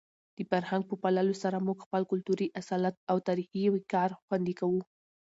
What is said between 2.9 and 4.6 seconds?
او تاریخي وقار خوندي